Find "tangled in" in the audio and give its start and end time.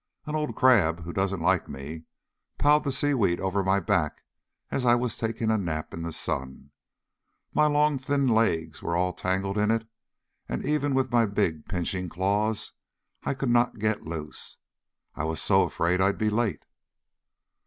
9.13-9.69